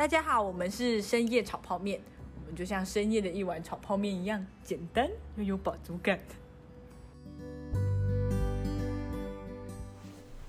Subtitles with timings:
[0.00, 2.00] 大家好，我们是深夜炒泡面，
[2.40, 6.18] 我们就像深夜的一碗炒泡面一样简单又有饱足感。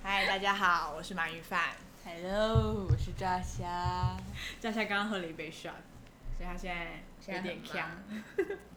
[0.02, 1.76] 嗨，大家好，我是马云范。
[2.06, 4.16] Hello，我是炸虾。
[4.62, 5.74] 炸虾刚刚喝了一杯 shot，
[6.38, 7.90] 所以他现在有点呛。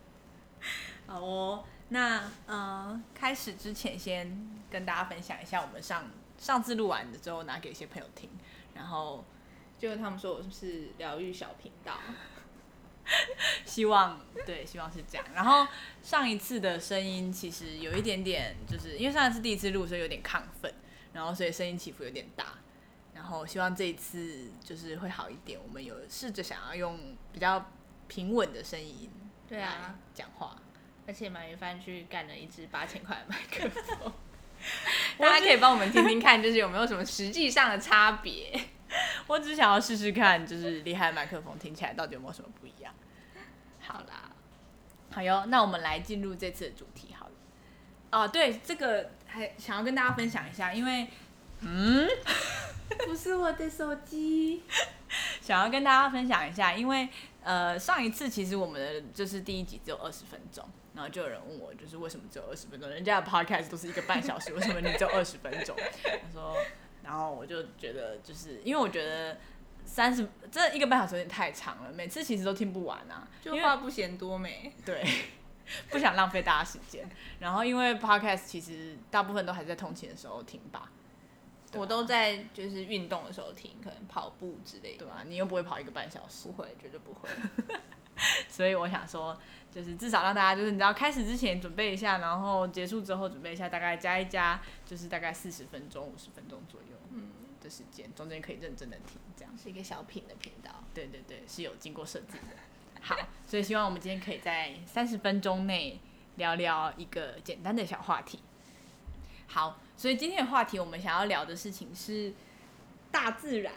[1.07, 6.05] 好哦，那呃，开始之前先跟大家分享一下，我们上
[6.37, 8.29] 上次录完的之后拿给一些朋友听，
[8.75, 9.25] 然后
[9.85, 12.01] 就他们说我是疗愈小频道，
[13.67, 15.27] 希望对，希望是这样。
[15.35, 15.67] 然后
[16.03, 20.73] 上一次的声音其实有一点点，就是因为上一次第一次录，所以有点亢奋，
[21.13, 22.55] 然后所以声音起伏有点大。
[23.13, 25.61] 然后希望这一次就是会好一点。
[25.63, 26.99] 我们有试着想要用
[27.31, 27.71] 比较
[28.09, 29.11] 平稳的声音
[29.47, 30.57] 对啊，讲话，
[31.07, 34.11] 而且马云帆去干了一支八千块的麦克风，
[35.19, 38.59] 大家可以帮我们听听 看，就是有没有什么实际上的差别。
[39.27, 42.93] 我只想要试试看，就是厉害的麦克风听起来到底有没有什么不一样。
[43.81, 44.31] 好啦，
[45.11, 47.33] 好哟，那我们来进入这次的主题好了。
[48.11, 51.09] 啊，对，这个还想要跟大家分享一下，因为
[51.61, 52.09] 嗯，
[53.07, 54.63] 不是我的手机。
[55.41, 57.09] 想要跟大家分享一下，因为
[57.43, 62.89] 呃上一次其实我们的就是第一集只有二十分钟，然后就有人问我，就是为什么只有二十分钟？
[62.89, 65.77] 人家的 podcast 都是一个半小时，为什么你只有二十分钟？
[66.03, 66.57] 他说，
[67.05, 69.39] 然后我就觉得就是因为我觉得
[69.85, 74.73] 三十这一个半小时有点太长了，每次其实都听不完啊，就话不嫌多没。
[74.85, 75.07] 对，
[75.91, 77.09] 不想浪费大家时间。
[77.39, 84.99] 然后因为 podcast 其实大部分都还是在通勤的时候听吧，啊我都在就是运动的时候听，可能跑步之类的。
[85.05, 87.29] 对吧、你又不会跑一个半小时不，会，绝对不会。
[88.49, 89.37] 所以我想说，
[89.73, 96.94] 就是至少让大家就是你知道开始之前准备一下，然后结束之后准备一下，大概加一加，就是大概四十分钟、五十分钟左右嗯，
[97.65, 99.53] 的时间，中间可以认真的听，这样。
[99.61, 100.71] 是一个小品的频道。
[100.93, 102.57] 对对对，是有经过设计的。
[103.01, 105.99] 好，所以希望我们今天可以在三十分钟内
[106.37, 108.41] 聊聊一个简单的小话题。
[109.47, 112.33] 好，所以今天的话题我们想要聊的事情是
[113.11, 113.73] 大自然，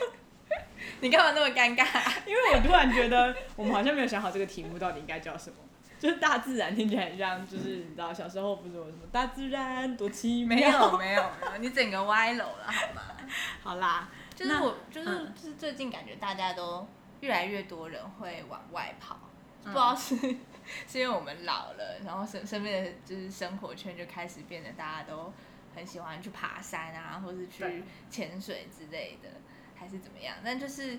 [1.00, 2.26] 你干嘛那么尴尬？
[2.26, 5.56] 因为我突然觉得我们好像没有想好这个题目到底应该叫什么。
[5.98, 10.56] 就是大自然听起来很像，就是你知道小时候不是有什么大自然多奇妙？
[10.58, 13.02] 没有没有没有，你整个歪楼了好吗？
[13.62, 16.86] 好啦，就是我就是嗯就是最近感觉大家都
[17.20, 19.18] 越来越多人会往外跑，
[19.64, 20.16] 嗯不知道是
[20.86, 25.32] 是因为我们老了，然后身身边的就是生活圈就开始变得大家都
[25.74, 29.28] 很喜欢去爬山啊，或是去潜水之类的，
[29.74, 30.36] 还是怎么样？
[30.44, 30.98] 但就是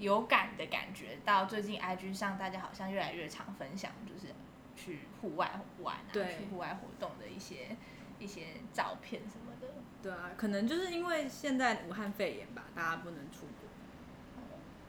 [0.00, 4.32] 有感的感觉到最近 IG 上大家好像越来越常分享，就是
[4.74, 7.76] 去户外玩啊，对去户外活动的一些
[8.18, 9.68] 一些照片什么的。
[10.02, 13.68] 对啊，可能就是因为现在武汉肺炎吧，大家不能出国，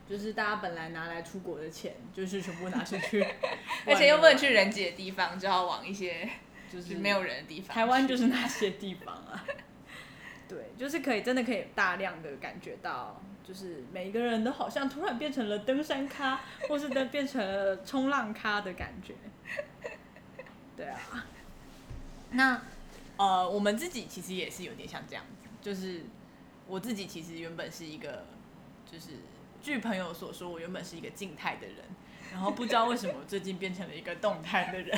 [0.07, 3.21] 就是大家本来拿来出国的钱，就是全部拿出去，
[3.85, 6.23] 而且又不能去，人挤的地方，就要往一些
[6.71, 7.75] 就就是是没有人的地方。
[7.75, 9.43] 台湾就是那些地方啊。
[10.47, 16.39] 对，就是可以真的可以大量的感觉到，就是每一个人都好像突然变成了登山咖，
[16.69, 19.13] 或是都变成了冲浪咖的感觉。
[20.77, 20.97] 对啊，
[22.29, 22.61] 那
[23.17, 26.03] 呃，我们自己其实也是有点像这样子，就是
[26.65, 28.25] 我自己其实原本是一个，
[28.89, 29.09] 就是
[29.61, 31.75] 据朋友所说，我原本是一个静态的人，
[32.31, 34.97] 然后不知道为什么最近变成了一个动态的人，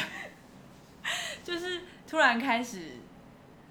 [1.43, 2.97] 就是突然开始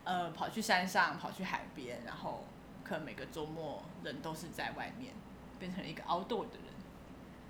[0.03, 2.45] 呃跑去山上，跑去海边，然后
[2.83, 5.13] 可能每个周末人都是在外面，
[5.59, 6.73] 变成了一个 outdoor 的人。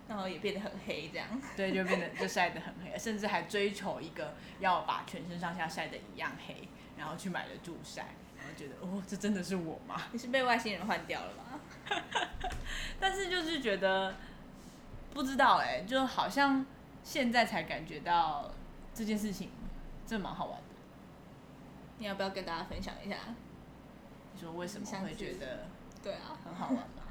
[0.09, 1.27] 然后也变得很黑这样。
[1.57, 10.03] 对，就变得就晒得很黑， 甚至还追求一个要把全身上下晒得一样黑，然后去买了助晒，然后觉得哦，这真的是我吗？
[10.13, 11.61] 你是被外星人换掉了吗？
[13.01, 14.17] 但是就是觉得
[15.15, 16.67] 不知道哎、就好像
[17.03, 18.51] 现在才感觉到
[18.93, 19.51] 这件事情
[20.07, 20.67] 真的蛮好玩的。
[21.99, 23.17] 你要不要跟大家分享一下？
[24.35, 25.67] 你说为什么会觉得
[26.03, 27.03] 对啊，很好玩吗？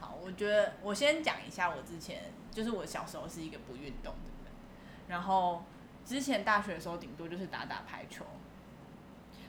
[0.00, 4.52] 好，我觉得我先讲一下我之前，就是我小时候是一个不运动的人，
[5.08, 5.64] 然后
[6.04, 8.24] 之前大学的时候顶多就是打打排球，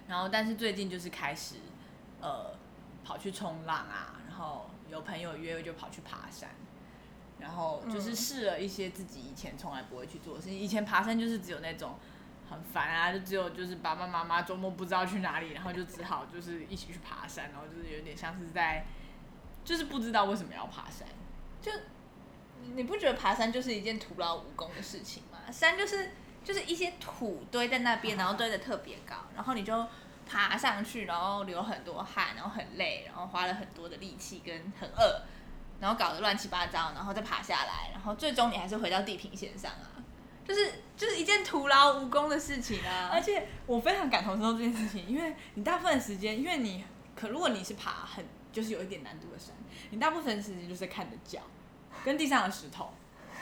[0.08, 1.56] 然后但是最近就是开始
[2.20, 2.58] 呃
[3.04, 6.50] 跑去冲浪啊，然后有朋友约就跑去爬山，
[7.40, 11.96] 然后就是嗯试了一些自己以前从来不会去做的事情，以前爬山就是只有那种。
[12.50, 18.86] 很烦啊，就只有就是爸爸妈妈周末不知道去哪里，然后就只好就是一起去爬山，然后就是有点像是在，
[19.64, 21.08] 就是不知道为什么要爬山。
[21.62, 21.72] 就
[22.76, 25.52] 你不觉得爬山就是一件徒劳无功的事情吗？
[25.52, 26.12] 山就是
[26.44, 29.88] 就是一些土堆在那边，然后堆的特别高，然后你就
[30.28, 35.22] 爬上去，然后流很多汗，然后很累，然后花了很多的力气跟很饿，
[35.80, 39.98] 然后搞得乱七八糟，然后再爬下来，然后最终你还是回到地平线上啊，
[40.50, 43.12] 就是就是一件徒劳无功的事情啊。
[43.14, 46.84] 而且我非常感同身受这件事情，因为你大部分的时间，因为你
[47.16, 49.54] 可如果你是爬很就是有一点难度的山，
[49.92, 51.40] 你大部分的时间就是看着脚
[52.04, 52.92] 跟地上的石头。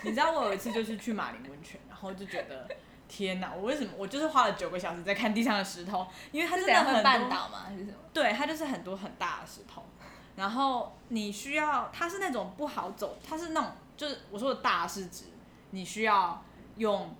[0.03, 2.67] 你知道我有一次就是去马林温泉，然后就觉得
[3.07, 7.63] 天哪，我为什么我就是花了九个小时在看地上的石头，因为它真的很绊多，倒吗？
[7.65, 7.97] 还是什么？
[8.13, 9.83] 对，它就是很多很大的石头，
[10.35, 15.25] 然后你需要它是那种不好走，它是那种就是我说的大是指
[15.71, 16.43] 你需要
[16.77, 17.15] 用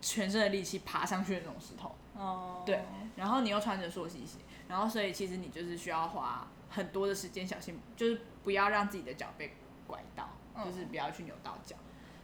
[0.00, 1.94] 全身的力气爬上去的那种石头。
[2.14, 2.82] 哦，对，
[3.16, 9.54] 然后你又穿着溯溪鞋，然后所以其实你就是需要花很多的时间，小心就是不要让自己的脚被
[9.86, 11.76] 拐到，嗯就是不要去扭到脚。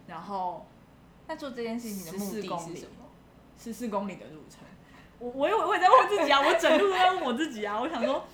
[0.08, 0.66] 然后
[1.28, 2.96] 那做这件事情的目的14公里是什么？
[3.56, 4.60] 十四公里的路程，
[5.20, 8.24] 我我也我也在问自己啊， 我整路都在问我自己啊，我想说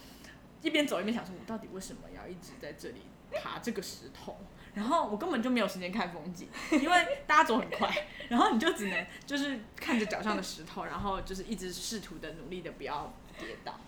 [0.63, 3.03] 一边走一边想说，我到底为什么要一直在这里
[3.43, 4.39] 爬这个石头？
[4.81, 7.94] 然后我根本就没有时间看风景，因为大家走很快，
[8.31, 13.79] 然后你就只能就是看着脚上的石头，然后就是一直试图的努力的不要跌倒，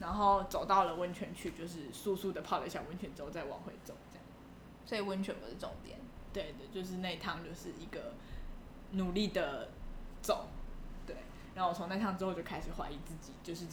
[0.00, 4.24] 然后走到了温泉区，就是速速的泡了一下温泉之后再往回走，这样。
[4.86, 5.98] 所以温泉不是重点。
[6.32, 8.14] 对的，就是那一趟就是一个
[8.92, 9.68] 努力的
[10.22, 10.48] 走，
[11.06, 11.14] 对。
[11.54, 13.66] 然后我从那趟之后就开始怀疑自己，就是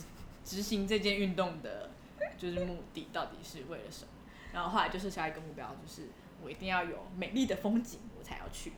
[0.44, 1.92] 执行这件运动的，
[2.38, 4.10] 就是目的到底是为了什么。
[4.52, 6.10] 然后后来就是下一个目标，就是
[6.46, 8.72] 我一定要有美丽的风景，我才要去。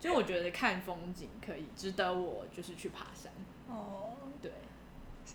[0.00, 3.30] 就我觉得看风景可以值得我就是去爬山，
[3.68, 4.50] 哦，对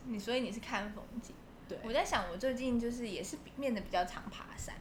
[0.06, 1.34] 你所以你是看风景。
[1.70, 1.78] 对。
[1.84, 4.76] 我在想，我最近就是也是比变得比较常爬山，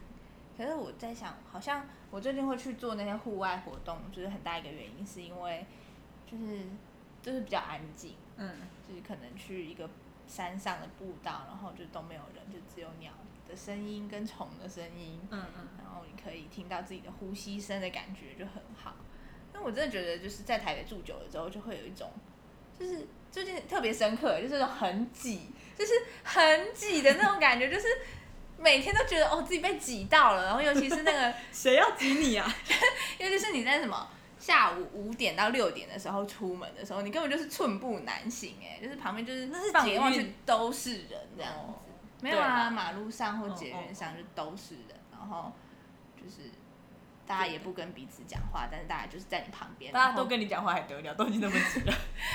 [0.57, 5.65] 可是我在想，好像我最近会去做那些户外活动，就是很大一个原因是因为
[6.29, 6.63] 就是
[7.21, 8.55] 就是比较安静，嗯
[8.87, 9.89] 就是可能去一个
[10.27, 13.13] 山上的步道，然后就都没有人，就只有鸟
[13.47, 18.95] 的声音跟虫的声音，嗯嗯，然后你可以听到自己的呼吸声的感觉就很好。
[19.53, 22.11] 那我真的觉得就是在台北住久了之后，就会有一种
[22.79, 27.87] 就是最近特别深刻，就是很挤，就是很挤的那种感觉，就是
[28.57, 32.53] 每天都觉得哦自己被挤到了，然后尤其是那个， 谁要挤你啊？
[33.19, 34.09] 尤其是你在什么。
[34.39, 41.86] 下午五点到六点的时候出门的时候，你根本就是寸步难行哎、就是旁边就是那是放眼望去都是人这样子。
[42.17, 45.51] 哦没有啊，马路上或捷运上就都是人，然后
[46.15, 46.49] 就是
[47.27, 51.93] 大家也不跟彼此讲话，但是大家就是在你旁边，大家都跟你讲话还得了，都已经那么挤了。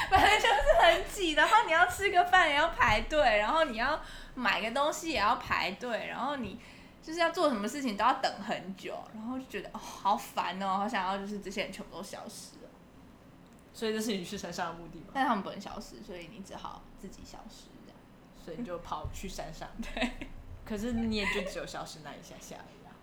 [0.09, 4.01] 反正就是很挤，然后你要吃个饭也要排队，然后你要
[4.35, 6.61] 买个东西也要排队，然后你
[7.03, 12.71] 就是要做什么事情都要等很久，然后就觉得哦好烦哦，好想要就是这些人全部都消失了，
[13.73, 15.07] 所以这是你去山上的目的吗？
[15.13, 17.65] 但他们不能消失，所以你只好自己消失。
[18.45, 19.69] 所以你就跑去山上。
[19.81, 20.29] 对。
[20.65, 22.95] 可是你也就只有消失那一下下而已啊。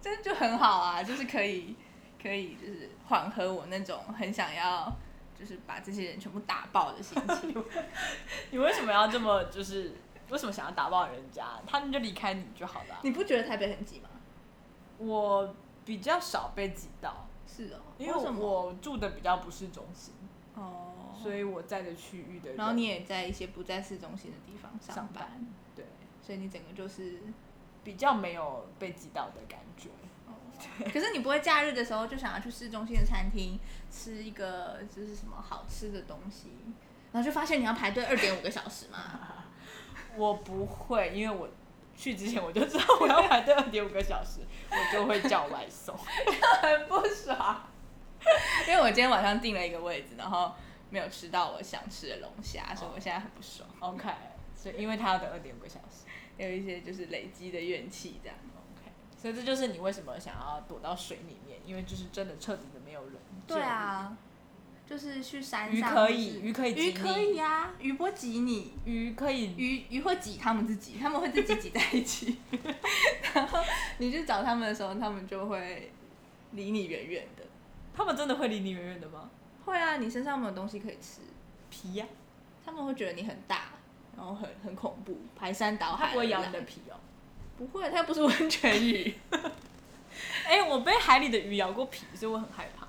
[0.00, 1.76] 这就很好啊，就是可以
[2.22, 4.92] 可以就是缓和我那种很想要
[5.38, 7.64] 就是把这些人全部打爆的心情。
[8.50, 9.92] 你为什么要这么就是
[10.30, 11.44] 为什么想要打爆人家？
[11.66, 14.08] 他们就离开你就好了啊、你不觉得台北很挤吗？
[14.98, 15.54] 我
[15.84, 20.14] 比较少被挤到，是哦，因为我住的比较不是中心，
[20.54, 20.93] 哦，
[21.24, 25.86] 所以我在的区域的人然后你也在一些不在市中心的地方上上班，班，对，
[26.22, 27.18] 所以你整个就是，
[27.82, 29.88] 比较没有被挤到的感觉。
[30.92, 33.58] 可是你不会假日的时候就想要去市中心的餐厅
[33.90, 36.50] 吃一个就是什么好吃的东西，
[37.12, 38.98] 然后就发现你要排队二点五个小时嘛？
[40.16, 41.48] 我不会，因为我
[41.96, 44.40] 去之前我就知道我要排队二点五个小时，
[44.70, 45.96] 我就会叫外送。
[46.62, 47.62] 很不爽。
[48.68, 50.54] 因为我今天晚上订了一个位置，然后
[50.94, 54.08] 没有吃到我想吃的龙虾，所以我现在很不爽，OK，
[54.54, 56.06] 所以因为他要等二点五个小时。
[56.38, 58.36] 有一些就是累积的怨气这样。
[58.76, 63.14] OK，所以这就是你为什么想要躲到水里面，因为就是真的彻底的没有人。
[63.44, 64.16] 对，啊，
[64.86, 72.38] 就是去山鱼上，可以，鱼可以挤鱼可以呀、鱼不会挤你，鱼可以，鱼鱼会挤他们自己， 他们会自己挤在一起，
[73.34, 73.58] 然后
[73.98, 75.90] 你去找他们的时候，他们就会
[76.52, 77.44] 离你远远的。
[77.96, 79.30] 他们真的会离你远远的吗？
[79.64, 81.20] 会啊，你身上没有东西可以吃，
[81.70, 82.06] 皮呀、
[82.64, 83.62] 他们会觉得你很大，
[84.16, 86.06] 然后很很恐怖，排山倒海。
[86.06, 86.60] 它不会咬你的？
[86.62, 86.96] 皮哦。
[87.56, 89.14] 不会，它又不是温泉鱼，
[90.44, 92.88] 哎、我被海里的鱼咬过皮，所以我很害怕。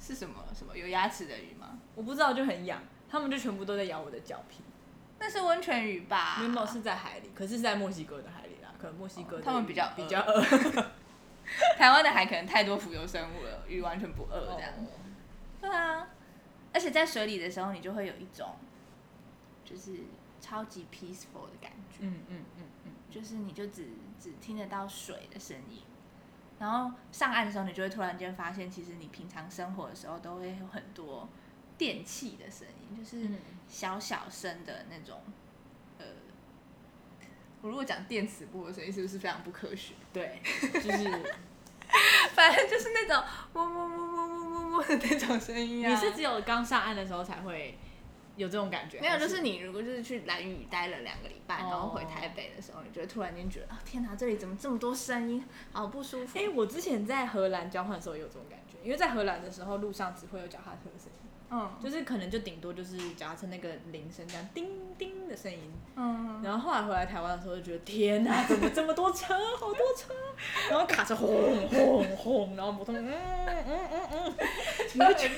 [0.00, 1.78] 是什么什么有牙齿的鱼吗？
[1.94, 4.62] 我不知道，就很痒，他们就全部都在咬我的脚皮。
[5.20, 6.38] 那是温泉鱼吧？
[6.40, 10.42] 没有，是在海里，可是是在墨西哥的海里啦，可能墨西哥的他们比较饿比较饿。
[11.78, 14.72] 台湾的海可能太多浮游生物了，鱼完全不饿这样。
[14.72, 15.03] 哦
[15.66, 16.08] 对啊，
[16.72, 18.56] 而且在水里的时候，你就会有一种
[19.64, 20.00] 就是
[20.40, 23.88] 超级 peaceful 的感觉，嗯嗯嗯嗯，就是你就只
[24.20, 25.82] 只听得到水的声音，
[26.58, 31.28] 然后上岸的时候，你就会突然间发现，其实你平常生活的时候都会有很多
[31.78, 35.20] 电器的声音，就是嗯小小声的那种。
[35.98, 36.04] 呃，
[37.62, 39.94] 我如果讲电磁波的声音，是不是非常不科学？
[40.12, 41.22] 对，就是
[42.34, 43.90] 反正就是那种嗡嗡
[44.82, 45.90] 那种声音啊。
[45.90, 47.76] 你是只有刚上岸的时候才会
[48.36, 49.00] 有这种感觉？
[49.00, 56.38] 没有，就是你如果就是去蓝屿待了两个礼拜，哦然后回台北的时候，你就会突然间觉得啊，天哪，这里怎么这么多声音，好不舒服。
[56.38, 65.72] 哎、我之前在荷兰交换的时候也有这种感觉，因为在荷兰的时候路上只会有脚踏车的声音，嗯就是可能就顶多就是脚踏车那个铃声这样叮叮的声音。
[65.96, 70.12] 嗯，然后后来回来台湾的时候就觉得天哪， 怎么这么多车，好多车，
[70.70, 74.34] 然后卡车轰轰轰，然后摩托嗯嗯嗯嗯，
[74.94, 75.34] 你会觉得。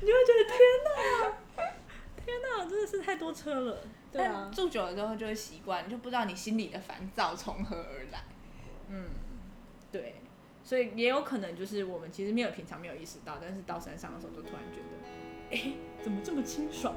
[0.00, 0.94] 你就会觉得天哪，
[2.24, 3.78] 天哪，真的是太多车了。
[4.12, 8.22] 对啊，住久了之后就会习惯，就不知道你心里的烦躁从何而来。
[8.88, 9.06] 嗯，
[9.90, 10.14] 对，
[10.66, 16.92] 所以也有可能就是我们其实没有平常没有意识到，但是到山上的时候就突然觉得，哎，怎么这么清爽？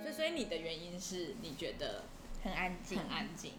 [0.00, 2.02] 所以，所以你的原因是你觉得
[2.42, 3.52] 很安静，很安静。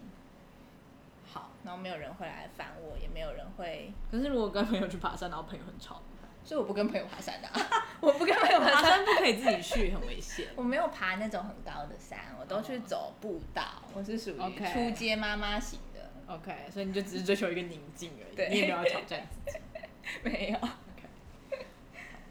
[1.31, 6.01] 好，然后没有人会来烦我，也没有人会，可是如果跟朋友去爬山，然后朋友很吵，
[6.43, 7.53] 所以我不跟朋友爬山的、啊，
[8.01, 9.05] 我不跟朋友爬爬山。
[9.05, 10.47] 不可以自己去，很危险。
[10.55, 14.37] 我没有爬那种很高的山，我都去走步道，我是属于
[14.73, 19.59] 出街妈妈型的，OK，所以你就只是追求一个宁静而已，你也没有要挑战自己。
[20.23, 20.69] 没有。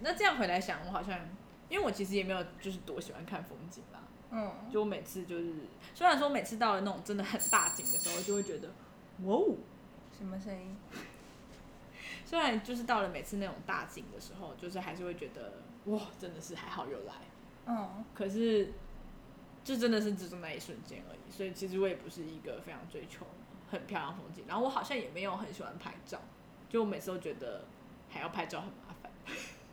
[0.00, 1.18] 那这样回来想，我好像，
[1.68, 5.52] 因为我其实也没有就是多喜欢看风景啦，嗯，就我每次就是，
[5.94, 8.68] 虽然说每次到了那种真的很大景的时候，就会觉得，
[9.24, 9.56] 哇哦，
[10.16, 10.76] 什么声音？
[12.24, 15.54] 虽然就是到了每次那种大景的时候，就是还是会觉得，
[15.86, 17.14] 哇，真的是还好有来，
[17.66, 18.70] 嗯，可是，
[19.64, 23.26] 这真的是只有那一瞬间而已，所以其实我也不是一个非常追求
[23.70, 26.20] 很漂亮风景，然后我好像也没有很喜欢拍照，
[26.68, 27.64] 就我每次都觉得
[28.10, 29.10] 还要拍照很麻烦。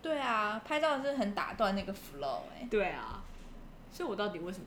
[0.01, 3.23] 对啊，拍照是很打断那个 flow 哎、对啊，
[3.95, 4.65] 所以我到底为什么？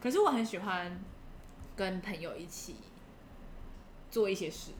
[0.00, 1.02] 可是我很喜欢
[1.74, 2.76] 跟朋友一起
[4.12, 4.70] 做一些事，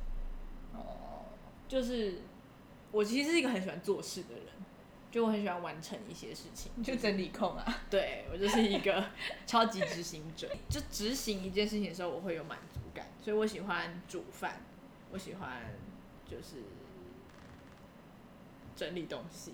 [0.72, 1.24] 哦，
[1.66, 2.20] 就是
[2.92, 4.46] 我其实是一个很喜欢做事的人，
[5.10, 7.82] 就我很喜欢完成一些事情，你就整理控啊。
[7.90, 9.10] 对我就是一个
[9.44, 14.60] 超级执行者，就执行一件事情的时候，我会有满足感，所以我喜欢煮饭，
[15.10, 15.74] 我喜欢
[16.24, 16.62] 就是
[18.76, 19.52] 整理东西，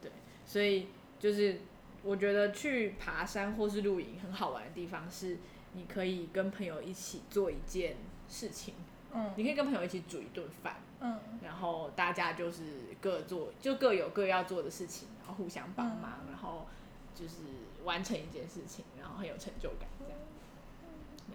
[0.00, 0.10] 对，
[0.46, 0.86] 所以
[1.18, 1.60] 就是
[2.02, 5.38] 我觉得去爬山或是露营很好玩的地方是，
[5.72, 7.96] 你可以跟朋友一起做一件
[8.28, 8.74] 事情，
[9.12, 9.32] 嗯。
[9.36, 11.18] 你可以跟朋友一起煮一顿饭，嗯。
[11.42, 12.62] 然后大家就是
[13.00, 16.66] 各做，就各有各要做的事情，然后互相帮忙，然后
[17.14, 17.36] 就是
[17.84, 20.18] 完成一件事情，然后很有成就感这样。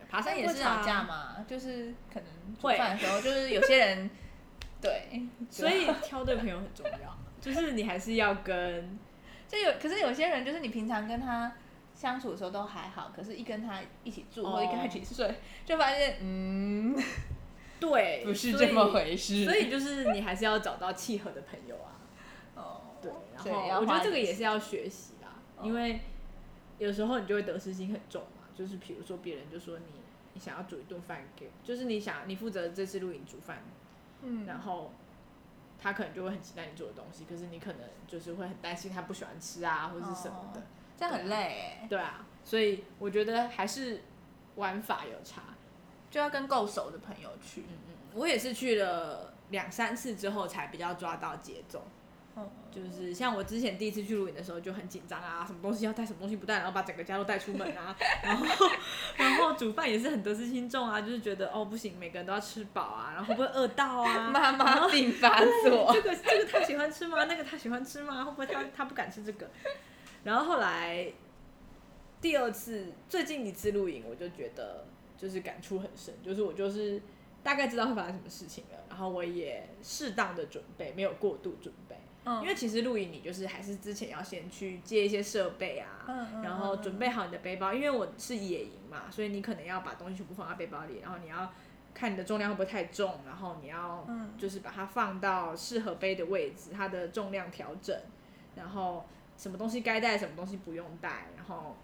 [0.07, 4.10] 爬山也是啊，吵架嘛，就是可能煮会饭的时候，就是有些人
[4.79, 8.98] 对，所以挑对朋友很重要，就是你还是要跟
[9.47, 11.51] 就有，可是有些人就是你平常跟他
[11.93, 15.33] 相处的时候都还好，可是一跟他一起住、哦或一跟他一起睡，
[15.65, 16.95] 就发现嗯，
[17.79, 19.45] 对，不是这么回事。
[19.45, 21.95] 所以就是你还是要找到契合的朋友啊。
[22.55, 23.11] 哦，对，
[23.51, 25.99] 然后我觉得这个也是要学习啦，因为
[26.77, 29.85] 有时候你就会得失心很重嘛，就是比如说别人就说你
[30.33, 33.63] 你想要煮一顿饭给，就是你想你负责这次露营煮饭，
[34.21, 34.91] 嗯，然后
[35.82, 40.62] 他可能就会很期待你做的东西，可是你可能就是会很担心他不喜欢吃啊，或者是什么的，
[40.98, 41.36] 这样很累
[41.82, 44.03] 哎，对啊，所以我觉得还是
[44.55, 45.41] 玩法有差。
[46.12, 47.62] 就要跟够熟的朋友去。
[47.62, 51.84] 嗯嗯，我也是去了两三次之后才比较抓到节奏。
[52.37, 58.45] 嗯，就是像我之前第一次去露营的时候就很紧张啊，什么东西要带，什么东西不带，然后把整个家都带出门啊，然后
[59.15, 64.29] 然后煮饭也是很得失心重啊，就是觉得哦不行，每个人都要吃饱啊，然后会不会饿到啊？
[64.29, 66.01] 妈妈病发作 这。
[66.01, 67.23] 个这个他喜欢吃吗？
[67.23, 68.25] 那个他喜欢吃吗？
[68.25, 69.49] 会不会他他不敢吃这个？
[70.25, 71.09] 然后后来
[72.19, 74.85] 第二次最近一次露营，我就觉得
[75.17, 77.01] 就是感触很深，就是我就是
[77.43, 81.84] 大概知道会发生什么事情了，然后我也适当的准备，没有过度准备。
[82.25, 86.05] 嗯因为其实露营你就是还是之前要先去借一些设备啊，
[86.44, 91.53] 然后准备好你的背包，因为我是野营嘛，所以你可能要把东西全部放在背包里，然后你要
[91.94, 97.96] 看你的重量会不会太重，然后你要嗯就是把它放到适合背的位置，它的重量调整，
[98.55, 99.05] 然后
[99.38, 101.77] 什么东西该带，什么东西不用带，然后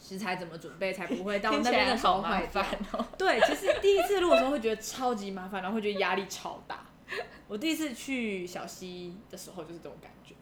[0.00, 2.78] 食材怎么准备才不会到 那边的时候麻坏掉烦。
[2.92, 3.06] 哦。
[3.18, 6.84] 对，其实第一次录的时候会觉得超级麻烦，然后会觉得压力超大。
[7.48, 10.34] 我第一次去小溪的时候就是这种感觉，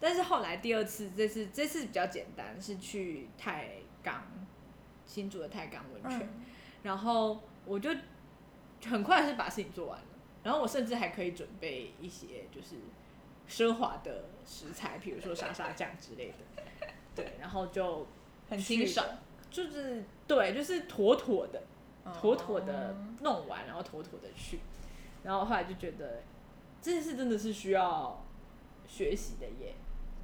[0.00, 4.24] 但是后来第二次，这次这次比较简单，是去太港
[5.06, 6.44] 新竹的太港温泉，嗯。
[6.82, 7.90] 然后我就
[8.84, 10.06] 很快是把事情做完了，
[10.42, 12.76] 然后我甚至还可以准备一些就是
[13.48, 16.62] 奢华的食材，比如说沙沙酱之类的，
[17.14, 18.06] 对，然后就
[18.48, 19.06] 很清爽，
[19.50, 21.62] 就是对，就是妥妥的。
[22.20, 24.58] 妥妥的哦弄完，然后妥妥的去，
[25.22, 26.22] 然后后来就觉得
[26.80, 28.24] 这件事真的是需要
[28.86, 29.74] 学习的耶，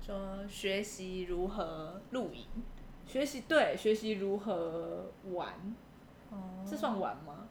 [0.01, 2.47] 说学习如何露营。
[3.07, 5.55] 学习对，学习如何玩，
[6.31, 7.49] 哦这算玩吗？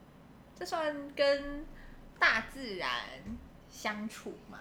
[0.54, 1.66] 这算跟
[2.18, 2.90] 大自然
[3.68, 4.58] 相处吗？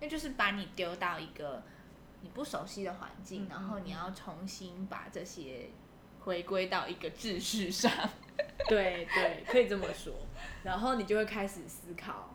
[0.00, 1.62] 那就是把你丢到一个
[2.20, 5.70] 你不熟悉的环境，嗯然后你要重新把这些
[6.20, 7.90] 回归到一个秩序上。
[8.68, 10.12] 对对，可以这么说。
[10.64, 12.34] 然后你就会开始思考，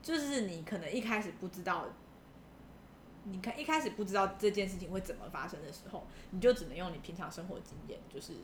[0.00, 1.86] 就是你可能一开始不知道，
[3.24, 8.34] 你看一开始不知道这件事情会怎么发生的时候，你就只能用你平常生活经验，就是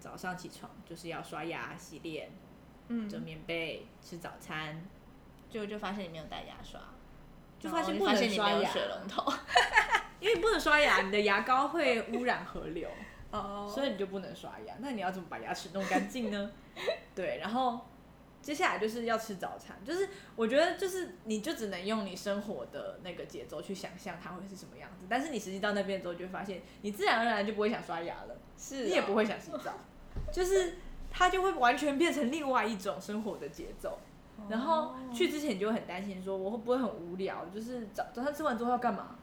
[0.00, 2.30] 早上起床就是要刷牙、洗脸、
[2.88, 4.82] 嗯折棉被、吃早餐，
[5.50, 6.80] 就就发现你没有带牙刷，
[7.60, 9.32] 就发现不能刷牙水龙头。
[10.18, 12.88] 因为你不能刷牙，你的牙膏会污染河流。
[13.32, 14.74] 哦所以你就不能刷牙。
[14.78, 16.50] 那你要怎么把牙齿弄干净呢？
[17.14, 17.84] 对，然后
[18.46, 29.72] 接下来就是要吃早餐，就是我觉得就是你就只能用你生活的那个节奏去想象它会是什么样子，但是你实际到那边之后，就会发现你自然而然就不会想刷牙了，是你也不会想洗澡，
[30.30, 30.74] 就是
[31.10, 33.98] 它就会完全变成另外一种生活的节奏。
[34.48, 37.44] 然后去之前你就会很担心，说我会不会很无聊？
[37.46, 39.16] 就是早早上吃完之后要干嘛？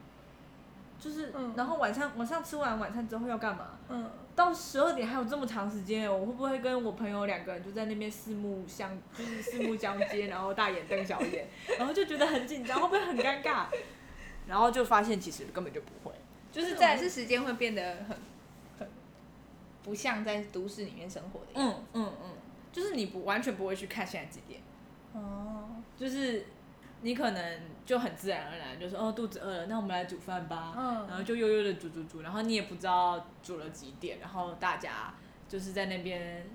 [0.99, 3.77] 就是，嗯然后晚上晚上吃完晚餐之后要干嘛？
[3.89, 13.65] 嗯，到十二点还有这么长时间，我会不会跟我朋友两个人就在那边四目相， 就是四目相接，然后大眼瞪小眼， 然后就觉得很紧张，会不会很尴尬？
[14.47, 16.15] 然后就发现其实根本就不会，
[16.51, 18.17] 就是在是时间会变得很
[18.79, 18.87] 很
[19.83, 21.77] 不像在都市里面生活的样子。
[21.93, 22.29] 嗯嗯嗯，
[22.71, 24.59] 就是你不完全不会去看现在几点，
[25.13, 26.45] 哦，就是
[27.03, 31.05] 你可能就很自然而然就说哦肚子饿了，那我们来煮饭吧，嗯。
[31.07, 35.13] 然后就悠悠的煮煮煮，然后你也不知道煮了几点，然后大家
[35.47, 36.47] 就是在那边，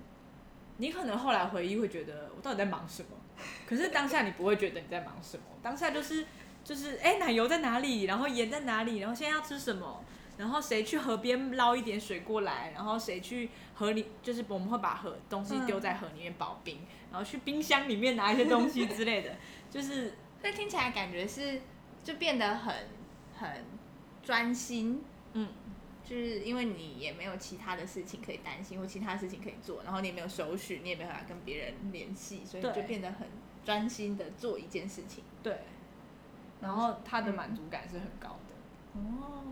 [0.77, 3.09] 你可能后来回忆会觉得我到底在忙什么，
[3.65, 6.25] 可是当下你不会觉得你在忙什么，当下就是
[6.63, 10.03] 就是哎奶油在哪里，然后盐在哪里，然后现在要吃什么。
[10.37, 16.79] 然后谁去河边捞一点水过来，然后谁去河里，就是我们会把河东西丢在河里面保冰，
[17.11, 19.35] 然后去冰箱里面拿一些东西之类的，
[19.69, 21.61] 就是那听起来感觉是
[22.03, 22.73] 就变得很
[23.37, 23.65] 很
[24.23, 25.49] 专心，嗯，
[26.03, 33.27] 就是因为你也没有其他的事情可以担心或其他事情可以做，然后你也没有手续，你也没有办法跟别人联系，所以对就变得很
[33.65, 35.23] 专心的做一件事情。
[35.43, 35.57] 对，
[36.61, 38.99] 然后他的满足感是很高的。
[38.99, 39.43] 哦，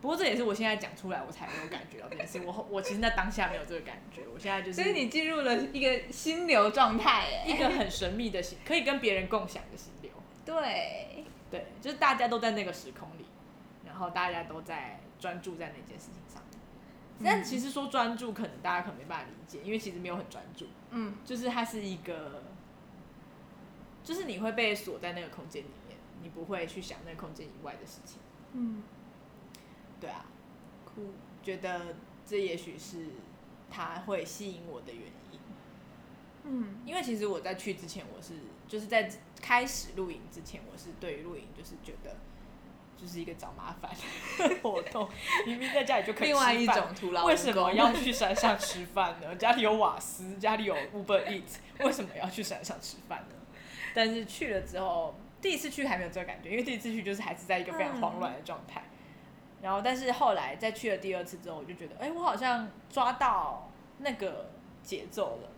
[0.00, 2.40] 不过这也是我现在讲出来，我才没有感觉到这件事。
[2.44, 9.95] 我 我其实在当下没有这个感觉，我现在就是所以你进入了一个心流状态，哎，一个很神秘的心，可以跟别人共享的心流。
[10.46, 13.26] 对，对，就是大家都在那个时空里，
[13.84, 16.60] 然后大家都在专注在那件事情上面。
[17.22, 22.44] 但其实说专注，可能大家可能没办法理解，因为其实没有很专注，嗯，就是它是一个，
[24.04, 28.18] 就是你会被锁在那个空间里面，你不会去想那个空间以外的事情。
[28.52, 28.82] 嗯，
[30.00, 30.26] 对啊，
[30.84, 33.06] 哭，觉得这也许是
[33.70, 35.40] 他会吸引我的原因。
[36.48, 38.34] 嗯，因为其实我在去之前，我是
[38.68, 39.10] 就是在
[39.42, 42.16] 开始露营之前，我是对于露营就是觉得
[42.96, 43.90] 就是一个找麻烦
[44.38, 45.08] 的活动，
[45.44, 49.34] 明明在家里就可以另外一吃饭种徒劳为什么要 去山上吃饭呢？
[49.34, 51.42] 家里有瓦斯，家里有 Uber Eat，
[51.80, 53.34] 为什么要去山上吃饭呢？
[53.92, 58.84] 但是去了之后，第一次去还没有这个感觉，因为第一次去就是还是在一个非常慌乱的状态。
[59.62, 64.50] 然后，但是后来再去了第二次之后，我就觉得，哎、我好像抓到那个
[64.82, 65.50] 节奏了。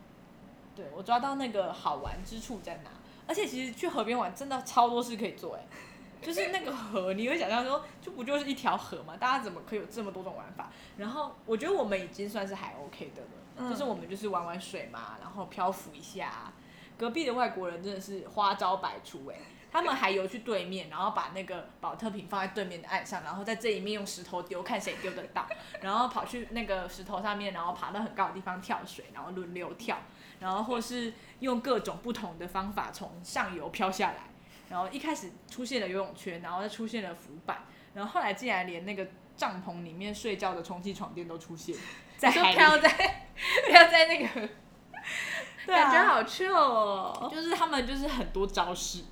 [0.78, 2.90] 对我抓到那个好玩之处在哪？
[3.26, 5.66] 而且其实去河边玩真的超多事可以做哎、
[6.22, 9.16] 就是那个河，你会想象说，就不就是一条河嘛？
[9.16, 10.70] 大家怎么可以有这么多种玩法？
[10.96, 16.52] 然后我觉得我们已经算是还 OK 的了，嗯就是我们就是玩玩水嘛，然后漂浮一下。
[16.96, 19.36] 隔壁的外国人真的是花招百出哎、
[19.70, 25.46] 他们还游去对面，然后把那个保特瓶放在对面的岸上，然后在这一面用石头丢，看谁丢得到，
[25.80, 29.96] 然后跑去那个石头上面，然后爬到很高的地方跳水，然后轮流跳，
[30.40, 34.30] 然后或是用各种不同的方法从上游飘下来，
[34.68, 41.74] 然后一开始出现了游泳圈，然后再出现了浮板，然后后来竟然连那个帐篷里面睡觉的充气床垫都出现
[42.16, 42.88] 在海里，飘在
[43.68, 44.28] 飘在那个，
[45.66, 47.28] 对啊感觉好 chill 哦。
[47.32, 49.04] 就是他们就是很多招式，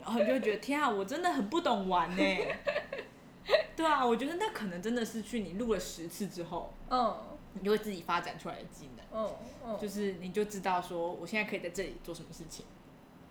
[0.00, 2.22] 然后你就会觉得天啊，我真的很不懂玩呢。
[3.76, 12.64] 对啊，我觉得那可能真的是去你录了十次之后，嗯你就会自己发展出来的技能，嗯嗯，就是你就知道说我现在可以在这里做什么事情。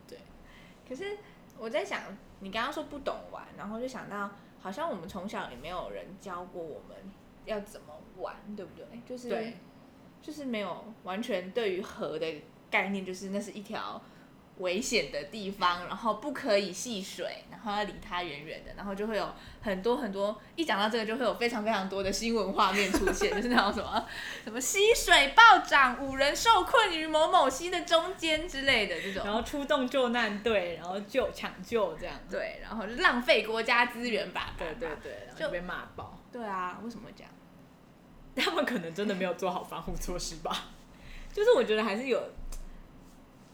[0.07, 0.19] 对
[0.87, 1.17] 可是
[1.57, 2.01] 我在想，
[2.39, 4.29] 你刚刚说不懂玩，然后就想到，
[4.59, 6.97] 好像我们从小也没有人教过我们
[7.45, 8.85] 要怎么玩，对不对？
[9.05, 9.57] 就是对，
[10.21, 14.01] 就是没有完全对于河的概念，就是那是一条
[14.61, 19.29] 危险的地方，然后不可以戏水，然后要离它远远的，然后就会有
[19.61, 24.05] 很多很多，一讲到这个就会有非常非常多的新闻画面出现， 就是那种什么
[24.43, 29.23] 什么溪水暴涨，五人受困于某某溪的中间之类的这种。
[29.25, 32.15] 然后出动救难队，然后救抢救这样。
[32.29, 34.53] 对，然后就浪费国家资源吧。
[34.57, 36.17] 对对对，然后就就被骂爆。
[36.31, 37.31] 对啊，为什么会这样？
[38.35, 40.69] 他们可能真的没有做好防护措施吧。
[41.33, 42.21] 就是我觉得还是有，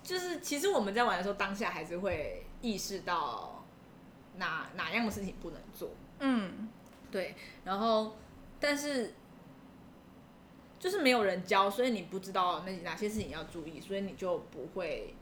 [0.07, 3.65] 就是其实我们在玩的时候，当下还是会意识到
[4.37, 5.89] 哪哪样的事情不能做。
[6.19, 6.69] 嗯
[7.11, 8.15] 对，然后
[8.59, 9.13] 但是
[10.79, 15.13] 就是没有人教，所以你不知道那哪些事情要注意，所以你就不会。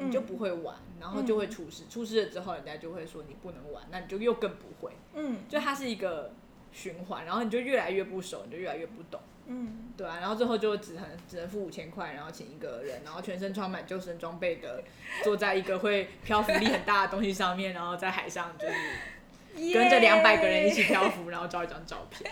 [0.00, 1.82] 你就不会玩，然后就会出事。
[1.90, 4.92] 出事了之后，人家就会说你不能玩，那你就又更不会。
[5.14, 6.32] 嗯就它是一个
[6.70, 9.20] 循环，然后你就越来越不熟，你就越来越不懂。
[9.50, 14.82] 嗯，对啊，然后最后就只能只能付五千块，然后请一个人，然后全身穿满救生装备的，
[15.24, 22.30] 坐在一个会漂浮力很大的东西上面，然后在海上就是跟着两百个人一起漂浮，然后照一张照片，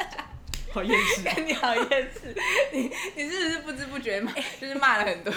[0.70, 1.34] 好厌世啊！
[1.42, 2.36] 你好厌世，
[2.72, 5.32] 你你是不是不知不觉骂，就是骂了很多？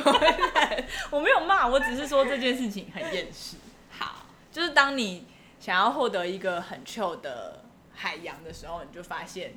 [1.12, 3.56] 我没有骂，我只是说这件事情很厌世。
[3.90, 5.26] 好，就是当你
[5.62, 7.64] 想要获得一个很 chill 的
[7.94, 9.54] 海洋的时候，你就发现，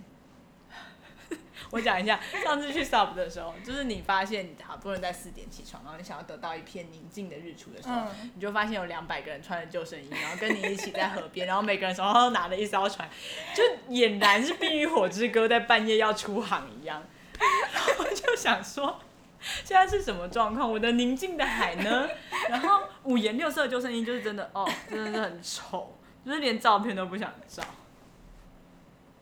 [1.73, 13.09] 我讲一下，上次去 sub 的时候，就是你发现你好不容易在四点起床，然后你想要得到一片宁静的日出的时候，嗯你就发现有两百个人穿着救生衣，然后跟你一起在河边，然后每个人手上都拿着一艘船，
[13.55, 17.03] 就俨然是《冰与火之歌》在半夜要出航一样。
[17.73, 19.01] 然后我就想说，
[19.65, 20.71] 现在是什么状况？
[20.71, 22.07] 我的宁静的海呢？
[22.51, 27.63] 然后五颜六色的救生衣就是真的哦，真的是很丑，就是连照片都不想照。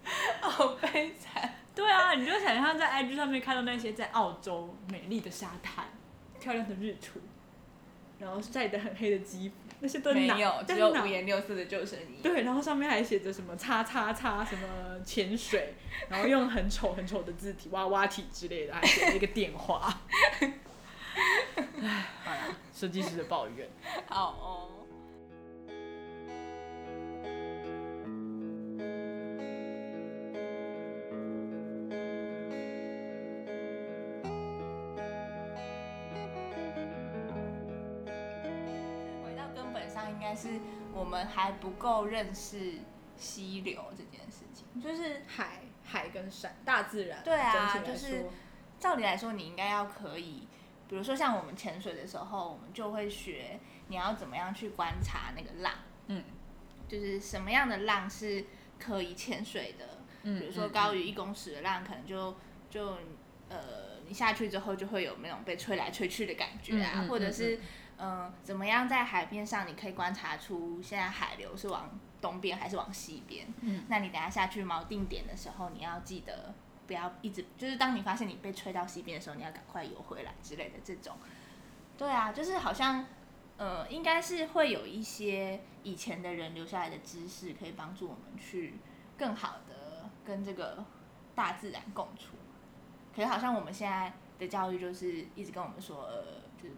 [0.41, 1.55] 好悲惨。
[1.81, 5.87] 对啊，你就想象在 IG 上面看到那些在澳洲美丽的沙滩、
[6.38, 7.19] 漂亮的日出，
[8.19, 12.21] 然后晒得很黑的肌肤，那些都没有，只有五颜六色的救生衣。
[12.23, 15.73] 对，然后上面还写着什么“叉叉叉”什么潜水，
[16.11, 20.03] 然后用很丑很丑的字体“哇哇体”之类的，还写了一个电话。
[20.38, 20.53] 哎，
[22.23, 23.66] 好啦，设计师的抱怨。
[24.07, 24.70] 好哦。
[41.40, 42.79] 还不够认识
[43.16, 48.26] 溪流这件事情，就是海、海跟山，大自然，对啊就是
[48.79, 50.46] 照理来说，你应该要可以，
[50.88, 55.72] 比如说像我们潜水的时候，我们就会学你要怎么样去观察那个浪，
[56.07, 56.24] 嗯。
[56.88, 58.44] 就是什么样的浪是
[58.76, 62.37] 可以潜水的，嗯比如说高于一公尺的浪，可能就
[62.68, 62.96] 就
[63.48, 67.61] 呃，你下去之后就会有那种被吹来吹去的感觉啊，嗯嗯嗯或者是
[68.01, 76.53] 嗯、呃怎么样在海面上你可以观察出现在海流是往东边还是往西边，嗯那你等下下去锚定点的时候，你要记得
[76.87, 81.17] 不要一直，就是当你发现你被吹到西边的时候，你要赶快游回来之类的这种。
[81.97, 83.07] 对啊，就是好像，
[83.57, 88.75] 呃，应该是会有一些以前的人留下来的知识，可以帮助我们去
[89.17, 90.85] 更好的跟这个
[91.35, 92.37] 大自然共处。
[93.15, 96.23] 可是好像我们现在的教育就是一直跟我们说，呃，
[96.61, 96.75] 就是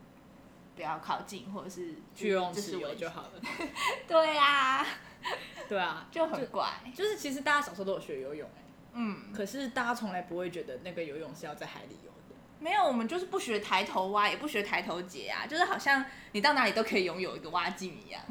[0.75, 3.31] 不要靠近，或者是去游泳这池游就好了。
[4.09, 4.87] 对啊，
[5.69, 6.69] 对啊， 就很怪。
[6.95, 8.63] 就是其实大家小时候都有学游泳、欸
[8.95, 12.37] 嗯，可是大家从来不会觉得那个游泳是要在海里游的。
[12.59, 18.23] 没有，我们就是不学抬头蛙，也不学抬头节啊，就是好像你到哪里都可以拥有一个蛙镜一样。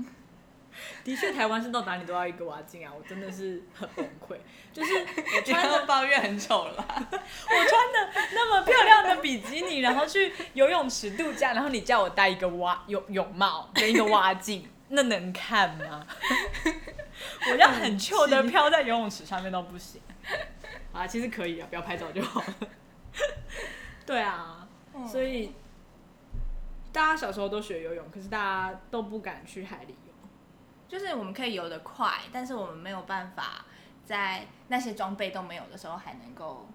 [1.04, 4.36] 的确，台湾是到哪里都要一个蛙镜啊，我真的是很崩溃。
[4.72, 6.76] 就是我穿穿着着抱怨很丑了？
[6.88, 16.08] 我穿的那么漂亮的比基尼，然后去游泳池度假，然后你叫我戴一个蛙泳泳帽跟一个蛙镜，那能看吗？
[17.52, 20.02] 我要很糗的飘在游泳池上面都不行。
[20.94, 22.56] 啊，其实可以啊，不要拍照就好了。
[24.06, 24.68] 对啊，
[25.06, 25.54] 所以
[26.94, 30.01] 大家小时候都学游泳，可是大家都不敢去海里游。
[30.92, 33.64] 就是我们可以游得快，但是我们没有办法
[34.04, 36.68] 在那些装备都没有的时候，还能够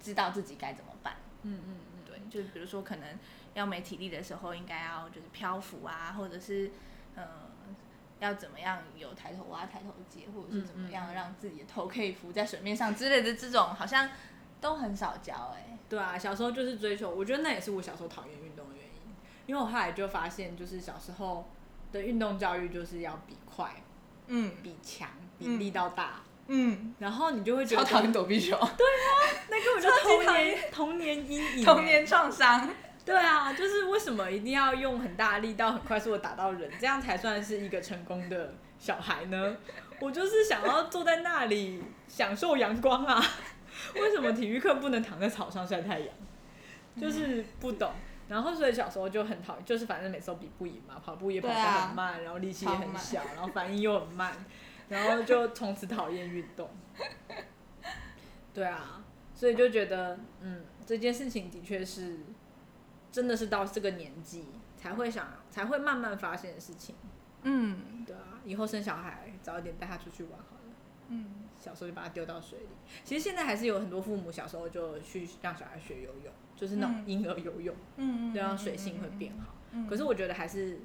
[0.00, 1.16] 知道自己该怎么办。
[1.42, 3.18] 嗯嗯嗯，对，就是比如说可能
[3.52, 6.70] 要没体力的时候，应该要就是漂浮啊，或者是
[7.16, 7.22] 呃
[8.20, 14.08] 要怎么样有抬头蛙、抬头节，或者是怎么样让自己的头可以浮在水面上之类的，这种好像
[14.58, 21.50] 都很少教哎、对啊，小时候就是追求，我觉得那也是我小时候讨厌运动的原因，因为我后来就发现，就是小时候
[21.92, 23.70] 的运动教育就是要比快、
[24.26, 28.58] 嗯比强、比嗯力道大，嗯，然后你就会觉得超讨厌躲避球，
[29.48, 32.68] 那根本就童年童年阴影， 童年创伤。
[33.02, 39.56] 对啊，就是为什么一定要用很大的力道、很快速的打到人，这样才算是一个成功的小孩呢？
[39.98, 43.20] 我就是想要坐在那里享受阳光啊！
[43.96, 46.08] 为什么体育课不能躺在草上晒太阳？
[47.00, 47.90] 就是不懂。
[48.30, 54.32] 然后所以小时候就很讨厌，就是反正每次都比不赢嘛，跑步也跑得很慢，然后力气也很小，然后反应又很慢，
[54.88, 56.70] 然后就从此讨厌运动。
[58.54, 59.02] 对啊，
[59.34, 62.20] 所以就觉得，嗯，这件事情的确是，
[63.10, 64.44] 真的是到这个年纪
[64.76, 66.94] 才会想，才会慢慢发现的事情。
[67.42, 70.72] 嗯对啊，以后生小孩早一点带他出去玩好了，
[71.08, 71.26] 嗯，
[71.60, 72.68] 小时候就把它丢到水里。
[73.04, 79.54] 其实现在还是有很多父母小时候就去让小孩学游泳，就是那种嗯婴儿游泳，嗯这样水性会变好。
[79.72, 80.80] 嗯可是我觉得还是，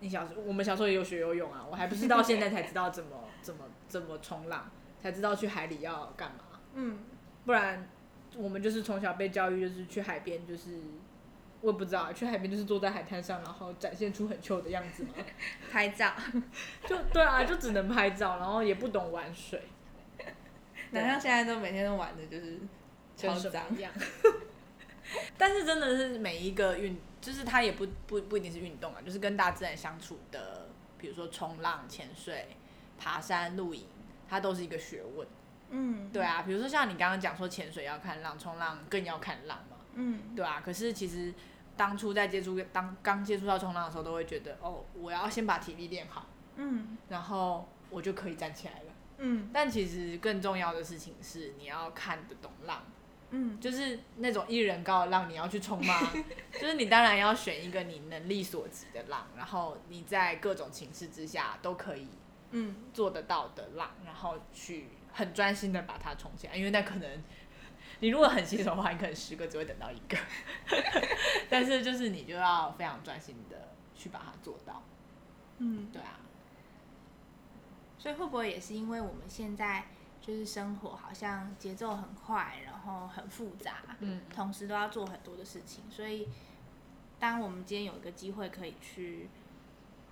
[0.00, 3.10] 你小时候我们小时候也有学游泳啊，我还不是到现在才知道怎么
[3.40, 6.58] 怎么怎么冲浪，才知道去海里要干嘛。
[6.74, 6.98] 嗯
[7.44, 7.88] 不然
[8.36, 10.80] 我们就是从小被教育，就是去海边，就是
[11.60, 15.10] 我也不知道，去海边就是坐在海滩上，然后展现出很糗的样子嘛。
[15.70, 16.12] 拍照，
[16.86, 19.62] 就对啊，就只能拍照，然后也不懂玩水，
[20.92, 22.58] 哪像现在都每天都玩的就是
[23.16, 23.92] 超脏样。
[25.36, 32.56] 但是真的是每一个运，就是它也不不不一定是运动啊，就是跟大自然相处的，比如说冲浪、潜水、
[32.96, 33.84] 爬山、露营，
[34.28, 35.26] 它都是一个学问。
[35.70, 39.76] 嗯，对啊，比如说像你刚刚讲说潜水要看浪，冲浪更要看浪嘛。
[39.94, 41.34] 嗯对啊，可是其实
[41.76, 46.26] 当初在接触当刚接触到冲浪的时候，都会觉得哦，我要先把体力练好，
[46.56, 48.91] 嗯然后我就可以站起来了。
[49.22, 49.48] 嗯。
[49.52, 52.84] 但其实更重要的事情是，你要看得懂浪，
[53.30, 55.94] 嗯，就是那种一人高的浪，你要去冲吗？
[56.52, 62.08] 就是你当然要选一个你能力所及的浪，然后你在各种情势之下都可以
[62.50, 62.76] 嗯。
[62.92, 67.22] 做得到的浪，然后去很专心的把它冲起来，因为那可能
[68.00, 70.18] 你如果很新手的话，你可能十个只会等到一个，
[71.48, 74.82] 但是就是你就要非常专心的去把它做到，
[75.58, 76.18] 嗯，对啊，
[78.02, 79.84] 所以会不会也是因为我们现在
[80.20, 86.28] 就是生活好像节奏很快，然后很复杂，嗯同时都要做很多的事情，所以
[87.20, 89.28] 当我们今天有一个机会可以去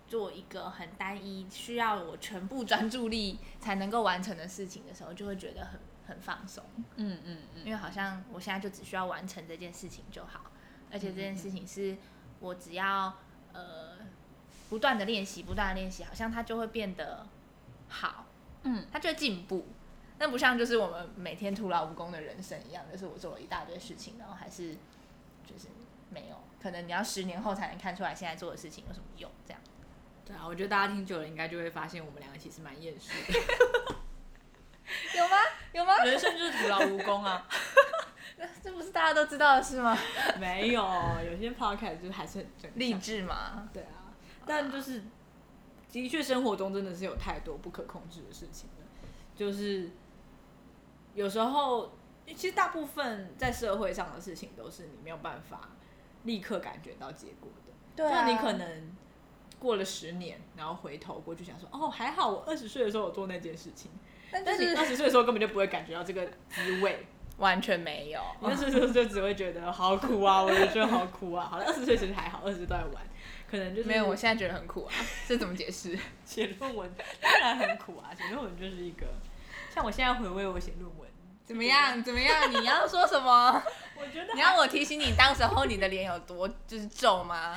[0.07, 6.63] 做一个很单一、需要我全部专注力才能够完成的事情的时候，就会觉得很很放松，
[6.95, 10.53] 嗯嗯嗯，因为好像我现在就只需要完成这件事情就好，
[10.93, 11.97] 而且这件事情是
[12.39, 13.17] 我只要
[13.53, 13.97] 呃
[14.69, 17.27] 不断的练习，不断的练习，好像它就会变得
[17.91, 18.25] 好，
[18.63, 19.67] 嗯，他就会进步。
[20.19, 24.75] 那不像就是我们每天徒劳无功的人生一样，就是我做了一大堆事情，然后还是
[25.45, 25.69] 就是
[26.11, 29.61] 没有，可能你要十年后才能看出来现在做的事情有什么用，这样。
[30.25, 33.39] 对啊，我觉得大家听久了应该就会发现我们两个其实蛮厌世的，
[35.19, 35.37] 有吗？
[35.73, 35.97] 有吗？
[36.05, 37.47] 人生就是徒劳无功啊。
[38.63, 39.97] 这不是大家都知道的事吗？
[40.39, 40.83] 没有，
[41.31, 42.95] 有些 podcast 就还是很励。
[42.95, 44.13] 志嘛，对啊，
[44.47, 45.03] 但就是
[45.91, 48.87] 的确生活中真的是有太多不可控制的事情了，
[49.35, 49.91] 就是
[51.15, 51.93] 有时候
[52.27, 55.71] 其实大部分在社会上的事情都是你没有办法
[56.25, 58.97] 立刻感觉到结果的，对就你可能
[59.59, 63.91] 过了十年，然后回头过去想说，哦，还好我二十岁的时候我做那件事情，
[64.31, 67.07] 但是你二十岁的时候根本就不会感觉到这个滋味。
[67.41, 68.21] 完全没有。
[68.43, 71.49] 你二十岁就只会觉得好苦啊，我人生好苦啊。
[71.51, 73.03] 好了，二十岁其实还好，二十岁都在玩，
[73.51, 74.95] 可能就是没有，我现在觉得很苦啊，
[75.27, 75.99] 这怎么解释？
[76.25, 76.89] 写论文
[77.21, 79.07] 当然很苦啊，写论文就是一个，
[79.75, 81.09] 像我现在回味我写论文，
[81.45, 82.01] 怎么样？
[82.03, 82.49] 怎么样？
[82.53, 83.63] 你要说什么？
[83.99, 87.57] 我觉得你要我提醒你，当时候你的脸有多就是皱吗？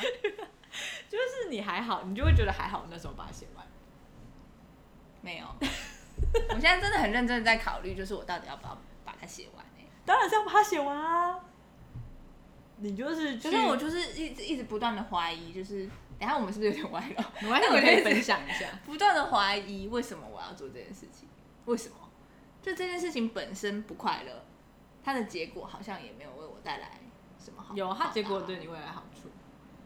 [1.08, 3.64] 就是你还好，你就会觉得还好，那时候把它写完。
[5.22, 5.46] 没有，
[6.50, 8.76] 我现在真的很认真的在考虑，就是我到底要不要
[9.06, 11.40] 把它写完、欸、当然是要把它写完啊。
[12.78, 17.34] 你就是去，可是我就是一直一直不断的怀疑，就是等下我们是不是有点歪了？
[17.42, 18.68] 没关系， 我可以分享一下。
[18.86, 21.28] 不断的怀疑为什么我要做这件事情？
[21.66, 21.96] 为什么？
[22.62, 24.46] 就这件事情本身不快乐，
[25.04, 27.00] 它的结果好像也没有为我带来
[27.38, 27.76] 什么好。
[27.76, 29.30] 有，它结果对你未来好处，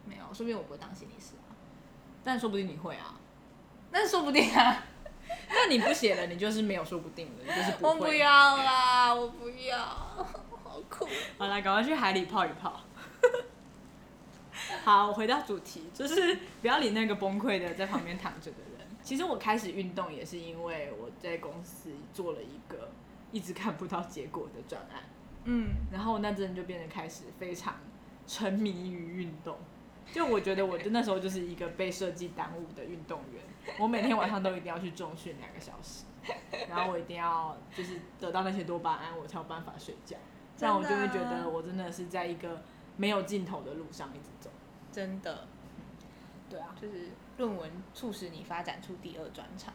[0.06, 1.54] 没有，说不定我不会当心理师啊。
[2.24, 3.20] 但说不定你会啊。
[3.90, 4.84] 那说不定啊，
[5.50, 7.90] 那你不写了，你就是没有说不定的，你就是不会。
[7.90, 10.26] 我不要啦，我不要，好
[10.98, 11.08] 酷。
[11.38, 12.82] 好了，赶快去海里泡一泡。
[14.84, 18.88] 好，回到主题，就是不要理那个崩溃的在旁边躺着的人。
[19.04, 22.90] 其实我开始运动也是因为我在公司做了一个
[23.32, 25.04] 一直看不到结果的专案，
[25.46, 27.76] 嗯，然后那阵就变得开始非常
[28.26, 29.58] 沉迷于运动。
[30.12, 33.44] 就我觉得我那时候就是一个被设计耽误的运动员，
[33.80, 36.06] 我每天晚上都一定要去重训两个小时，
[36.70, 40.18] 然后我一定要就是得到那些多巴胺，我才有办法睡觉。
[40.58, 42.62] 这样我就会觉得我真的是在一个
[42.98, 44.50] 没有尽头的路上一直走。
[44.92, 45.48] 真的，
[46.50, 49.74] 对啊，就是论文促使你发展出第二专长。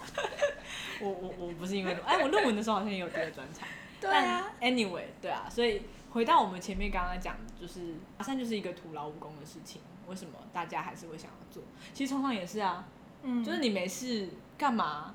[1.02, 3.68] 我我我不是因为哎，我论文的时候好像也有第二专场。
[4.00, 11.62] 对啊但，anyway，对啊，所以回到我们前面刚刚讲，就是爬山就是一个徒劳无功的事情，为什么大家还是会想要做？
[11.92, 12.86] 其实冲浪也是啊，
[13.22, 15.14] 嗯就是你没事干嘛？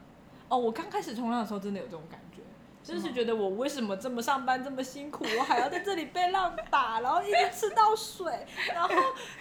[0.50, 2.33] 哦，我刚开始冲浪的时候真的有这种感觉，
[2.84, 8.90] 就是觉得我为什么这么上班这么辛苦，我还要在这里被浪打，然后一直吃到水，然后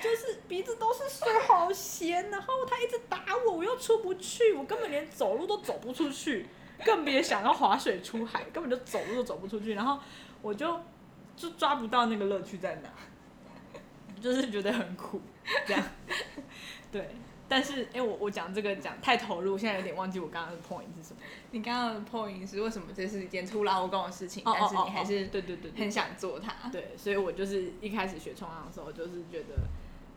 [0.00, 6.48] 就是鼻子都是水，好咸，然后他一直打我，我又出不去，我根本连走路都走不出去，
[6.84, 9.98] 更别想要划水出海，根本就走路都走不出去，然后
[10.40, 10.80] 我就
[11.36, 12.88] 就抓不到那个乐趣在哪，
[14.20, 15.20] 就是觉得很苦，
[15.66, 15.82] 这样，
[16.92, 17.08] 对。
[17.52, 21.20] 但是，哎、我我讲这个讲太投入，现在有点忘记我刚刚的 point 是什么。
[21.50, 26.70] 你刚刚的 point 是为什么这是一件徒劳无功的事情，哦但是你还是对对对对很想做它。
[26.70, 29.68] 对，所以我就是一开始学冲浪的时候，就是觉得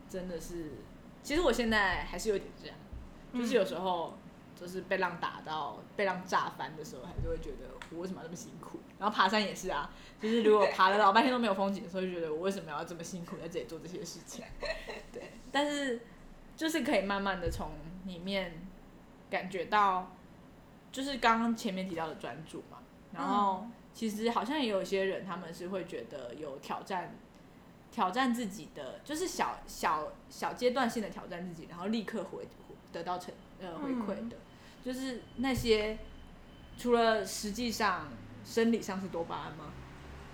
[0.08, 0.76] 真的是，
[1.22, 2.76] 其实我现在还是有点这样，
[3.34, 4.16] 就是有时候
[4.58, 8.80] 就是被浪打到、被浪炸翻的时候，还是会觉得我为什么要这么辛苦？
[8.98, 9.90] 然后爬山也是啊，
[10.22, 14.42] 就是如果爬了老 半天都没有风景的时候，就觉得我为什么要这么辛苦在这里做这些事情？
[15.12, 16.00] 对，但是
[16.56, 17.70] 就是可以慢慢的从
[18.06, 18.52] 里面
[19.30, 20.10] 感觉到，
[20.90, 22.78] 就是刚刚前面提到的专注嘛，
[23.12, 23.66] 然后。
[23.96, 27.16] 其实好像也有一些人，他们是会觉得有挑战，
[27.90, 32.46] 挑战自己的，就是小小小阶段性的挑战自己，然后立刻回
[32.92, 34.36] 得到成呃回馈的，
[34.84, 35.96] 就是那些
[36.76, 38.06] 除了实际上
[38.44, 39.72] 生理上是多巴胺吗？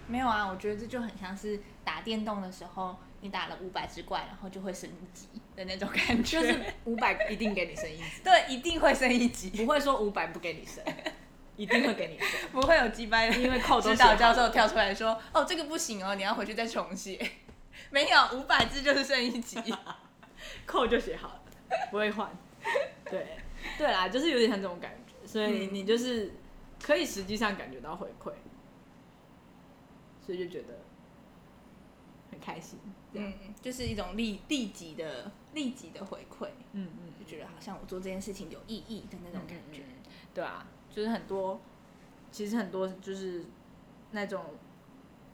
[0.08, 6.42] 没有啊，我觉得这就很像是打电动的时候，你打了五百只怪，然后就会升一级的那种感觉。
[6.42, 10.84] 就是五百一定给你升一级， 对，一定会升一级，不会说五百不给你升，
[11.56, 12.28] 一定会给你升。
[12.52, 13.36] 不会有击败的。
[13.38, 17.30] 因为指导教授跳出来说：“哦，这个不行哦，你要回去再重写。”
[17.90, 19.58] 没有，五百字就是升一级。
[20.66, 21.42] 扣就写好了，
[21.92, 22.28] 不会换。
[23.08, 23.38] 对，
[23.78, 26.34] 对啦，就是有点像这种感觉，所以嗯你就是
[26.82, 28.32] 可以实际上感觉到回馈，
[30.26, 30.80] 所以就觉得
[32.32, 32.78] 很开心。
[33.12, 39.82] 嗯，就是一种立立即的立即的回馈，嗯嗯，就觉得好像我做这件事情有意义的那种感觉。
[40.34, 41.60] 对啊，就是很多，
[42.30, 43.44] 其实很多就是
[44.12, 44.44] 那种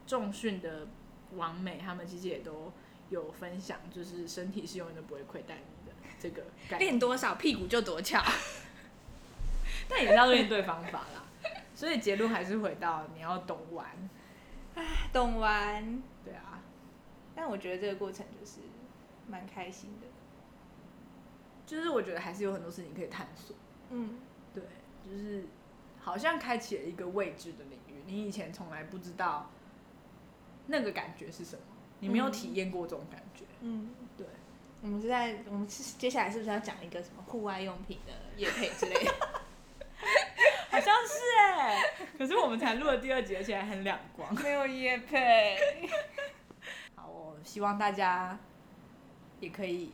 [0.05, 0.87] 重训的
[1.35, 2.71] 王美，他们其实也都
[3.09, 6.91] 有分享，就是身体是永远都不会亏待你的这个概念。
[6.91, 8.21] 练多少屁股就多翘。
[9.87, 11.25] 但也是要练对方法啦。
[11.73, 13.87] 所以结论还是回到你要懂玩，
[14.75, 16.03] 唉懂玩，
[17.39, 18.57] 但我觉得这个过程就是
[19.29, 20.07] 蛮开心的。
[21.65, 23.55] 就是我觉得还是有很多事情可以探索，
[23.91, 24.19] 嗯，
[24.53, 24.63] 对，
[25.07, 25.45] 就是
[25.99, 29.49] 好像开启了一个未知的领域，你以前从来不知道
[30.65, 31.61] 那个感觉是什么，
[31.99, 34.25] 你没有体验过这种感觉，嗯，对，
[34.81, 39.13] 我们是在我们是接下来是不是要讲一个什么户外用品的夜配之类的？
[40.71, 41.83] 好像是哎、
[42.17, 44.33] 可是我们才录了第二集，而且还很两光。
[44.41, 45.55] 没有夜配。
[47.43, 48.37] 希望大家
[49.39, 49.91] 也可以，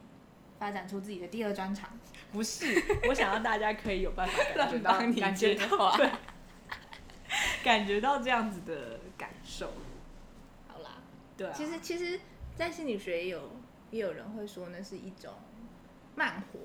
[0.60, 1.90] 发展出自己的第二专长。
[2.32, 6.10] 不是，我想要大家可以有办法感觉到，你感觉到对，
[7.64, 9.72] 感觉到这样子的感受，
[10.68, 10.98] 好啦，
[11.38, 12.20] 对啊，其实其实，
[12.56, 13.58] 在心理学也有
[13.92, 15.32] 也有人会说那是一种
[16.16, 16.60] 慢活，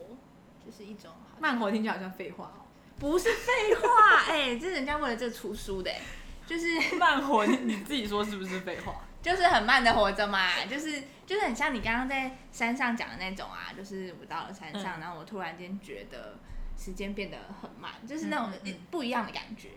[0.64, 2.66] 就是一种好慢活听起来好像废话哦。
[2.98, 6.00] 不是废话，哎、这人家为了这出书的、哎
[6.46, 9.04] 就是慢活，你你自己说是不是废话？
[9.22, 15.00] 就是很慢的活着嘛，就是就是很像你刚刚在山上讲的那种啊，就是我到了山上，嗯。
[15.00, 16.36] 然后我突然间觉得
[16.78, 18.52] 时间变得很慢，就是那种
[18.90, 19.70] 不一样的感觉。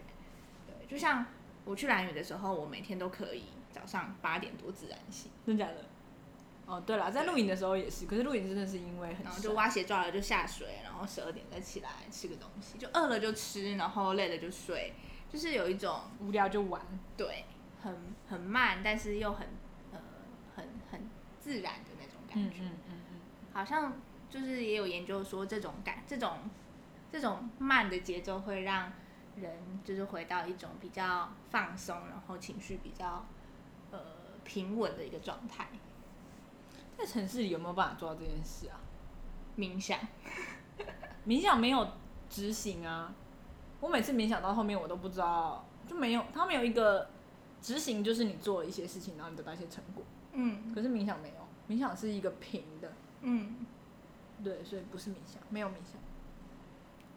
[0.65, 1.25] 对，就像
[1.65, 5.75] 我去蓝屿的时候，我每天都可以早上八点多自然醒，真假的？
[6.65, 14.93] 哦，对了，在露营的时候也是，可是露营真的是因为很然后就挖鞋抓了就下水，然后十二点再起来吃个东西，就饿了就吃，然后累了就睡，
[15.29, 16.81] 就是有一种无聊就玩，
[17.17, 17.43] 对
[17.83, 17.95] 很
[18.27, 19.47] 很慢，但是又很
[19.91, 19.99] 呃
[20.55, 21.09] 很很
[21.39, 22.63] 自然的那种感觉。
[22.63, 23.19] 嗯嗯嗯
[23.53, 23.93] 好像
[24.29, 26.37] 就是也有研究说，这种感这种
[27.11, 28.91] 这种慢的节奏会让
[29.35, 33.25] 人就是回到一种比较放松，然后情绪比较
[33.91, 33.99] 呃
[34.43, 35.67] 平稳的一个状态。
[36.97, 38.79] 在城市里有没有办法做到这件事啊？
[39.57, 39.99] 冥想，
[41.27, 41.87] 冥想没有
[42.29, 43.13] 执行啊，
[43.79, 47.09] 我每次冥想到后面我都不知道，就没有，它没有一个
[47.63, 50.03] 执行，就是你做了一些事情，然后你得到一些成果。
[50.33, 52.91] 嗯可是冥想没有，冥想是一个平的，
[53.21, 53.65] 嗯，
[54.43, 55.99] 对，所以不是冥想，没有冥想。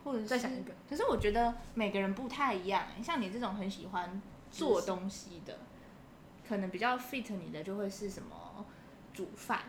[0.04, 0.72] 或者是再想一个。
[0.88, 4.22] 可是我觉得每个人不太一样欸，像你这种很喜欢
[4.52, 5.58] 做东西的，
[6.48, 8.64] 可能比较 fit 你的就会是什么
[9.12, 9.62] 煮饭。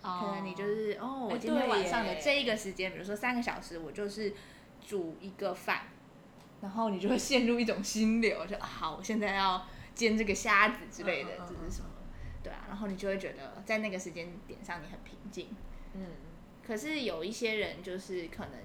[0.00, 4.32] 可能你就是哦，我哎今天晚上的这一个时间，比如说三个小时，我就是
[4.80, 5.88] 煮一个饭，
[6.60, 11.90] 然后你就会陷入一种心流，就啊好，我现在要煎这个虾子之类的，这是什么？
[12.44, 15.48] 对啊，然后你就会觉得在那个时间点上你很平静。
[15.94, 16.06] 嗯，
[16.64, 18.60] 可是有一些人就是可能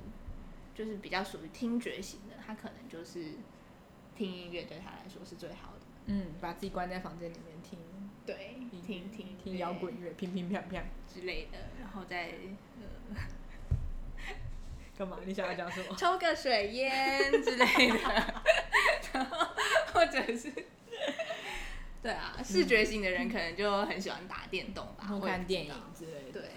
[0.75, 3.37] 就是比较属于听觉型的，他可能就是
[4.15, 5.79] 听音乐对他来说是最好的。
[6.07, 7.79] 嗯，把自己关在房间里面听
[8.25, 10.81] 对，听听听摇滚乐，乒乒乓乓。
[11.07, 12.31] 之类的，然后再
[12.79, 13.15] 呃
[14.97, 15.17] 干嘛？
[15.25, 15.93] 你想要讲什么？
[15.97, 17.97] 抽个水烟之类的，
[19.13, 19.47] 然后
[19.93, 20.51] 或者是，
[22.01, 26.41] 对啊，视觉型的人可能就很喜欢打电动吧，或看电影之类的。
[26.41, 26.49] 对，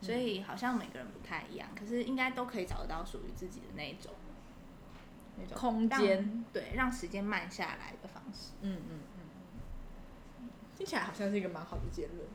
[0.00, 4.12] 所以好像每个人不太一样，可是应该都可以找得到属于自己的那一种
[5.36, 8.52] 那种空让间，对，让时间慢下来的方式。
[8.62, 12.26] 嗯嗯嗯，听起来好像是一个蛮好的结论。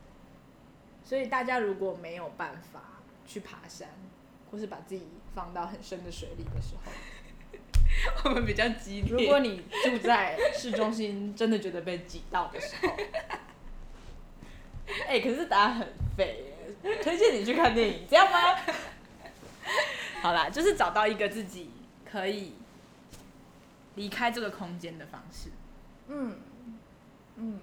[1.04, 3.88] 所以大家如果没有办法去爬山，
[4.50, 6.92] 或是把自己放到很深的水里的时候，
[8.24, 9.10] 我们比较激烈。
[9.10, 12.92] 如果你住在市中心，真的觉得被挤到的时候，
[15.06, 16.54] 哎、可是答案很废，
[17.02, 18.56] 推荐你去看电影，这样吗？
[20.22, 21.70] 好啦，就是找到一个自己
[22.10, 22.54] 可以
[23.94, 25.50] 离开这个空间的方式。
[26.08, 26.40] 嗯
[27.36, 27.60] 嗯，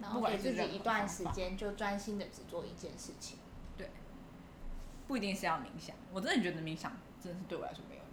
[0.00, 3.38] 然后给自己一段时间，就专心的只做一件事情。
[3.76, 3.90] 对
[5.08, 8.03] 不一定是要冥想，我真的觉得冥想真的是对我来说没有用。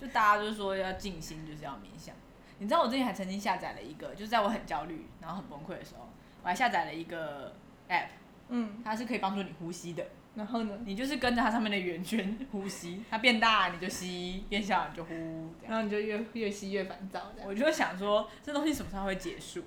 [0.00, 2.14] 就大家就是说要静心，就是要冥想。
[2.58, 6.08] 你知道我之前还曾经下载了一个，就是在我很焦虑，然后很崩溃的时候，
[6.42, 7.54] 我还下载了一个
[7.88, 8.08] app，
[8.48, 10.04] 嗯，它是可以帮助你呼吸的。
[10.34, 10.78] 然后呢？
[10.84, 15.52] 你就是跟着它上面的圆圈呼吸，它变大你就吸，变小你就呼。
[15.66, 17.32] 然后你就越越吸越烦躁。
[17.44, 19.64] 我就想说，这东西什么时候会结束？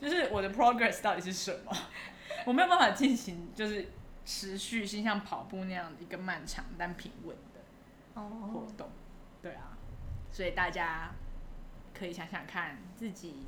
[0.00, 1.76] 就是我的 progress 到底是什么？
[2.46, 3.88] 我没有办法进行，就是
[4.24, 7.60] 持续性像跑步那样一个漫长但平稳的
[8.14, 8.88] 活哦，动。
[9.42, 9.76] 对啊，
[10.30, 11.12] 所以大家
[11.92, 13.46] 可以想想看自己，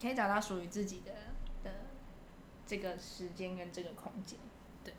[0.00, 1.12] 可以找到属于自己的
[1.62, 1.70] 的
[2.66, 4.38] 这个时间跟这个空间。
[4.82, 4.94] 对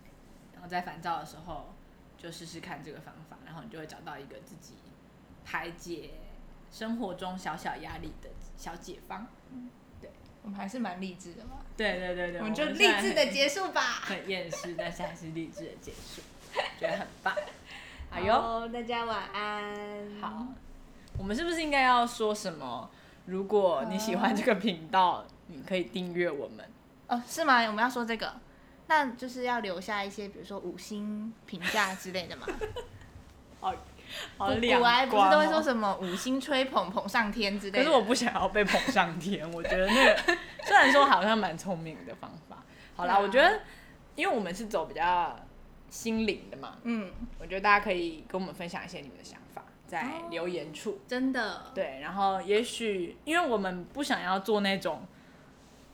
[0.54, 1.74] 然后在烦躁的时候
[2.18, 4.76] 就试试看这个方法，然后你就会找到一个自己
[5.44, 6.12] 排解
[6.72, 9.28] 生活中小小压力的小解方。
[10.44, 13.82] 我们还是蛮励志的嘛，对对对对，我们就现励志的结束吧。
[13.82, 16.22] 很厌世，但是还是励志的结束，
[16.80, 17.36] 觉得很棒。
[18.18, 19.64] 哎呦，好，大家晚安。
[20.20, 20.48] 好，
[21.20, 22.90] 我们是不是应该要说什么？
[23.28, 26.66] 如果你喜欢这个频道，你可以订阅我们。
[27.10, 27.62] 哦，是吗？
[27.68, 28.34] 我们要说这个，
[28.88, 32.48] 那就是要留下一些，比如说五星评价之类的嘛。
[33.62, 33.72] 好，
[34.36, 37.78] 好古两古来不是都会说什么五星吹捧捧上天之类的？
[37.78, 40.18] 可是我不想要被捧上天，我觉得那个
[40.66, 42.64] 虽然说好像蛮聪明的方法。
[42.96, 43.60] 好啦，啊我觉得
[44.16, 45.40] 因为我们是走比较
[45.90, 51.00] 心灵的嘛，嗯，我觉得大家可以跟我们分享一些你们的想法，在哦留言处。
[51.08, 51.72] 真的。
[51.74, 55.06] 对，然后也许因为我们不想要做那种，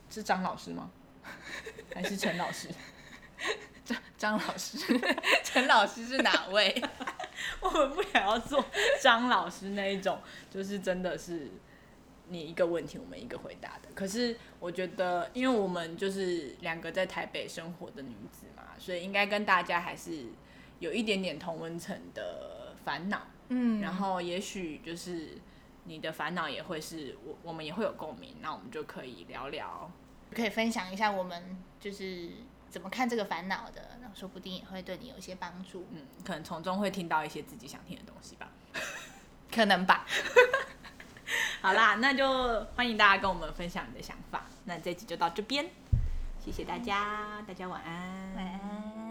[0.10, 0.90] 是张老师吗？
[1.94, 2.70] 还是陈老师？
[3.86, 4.78] 张张老师，
[5.44, 6.74] 陈老师是哪位？
[7.60, 8.64] 我们不想要做
[9.02, 10.20] 张老师那一种，
[10.50, 11.52] 就是真的是
[12.34, 13.90] 你一个问题我们一个回答的。
[13.94, 20.26] 可是我觉得，因为我们就是两个在台北生活的女子嘛，所以应该跟大家还是
[20.80, 23.22] 有一点点同温层的烦恼。
[23.50, 25.38] 嗯然后也许就是
[25.84, 29.92] 你的烦恼也会是我我们也会有共鸣，那我们就可以聊聊。
[30.34, 32.30] 可以分享一下我们就是
[32.70, 38.50] 怎么看这个烦恼的，那说不定也会对你有一些帮助，嗯，可能从中会听到一些自己想听的东西吧。
[39.54, 40.08] 可能吧。
[41.62, 44.44] 好啦，那就欢迎大家跟我们分享你的想法。
[44.66, 45.66] 那这集就到这边，
[46.44, 48.36] 谢谢大家，大家晚安。
[48.36, 49.03] 晚安。